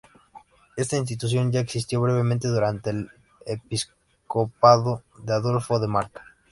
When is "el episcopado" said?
2.89-5.03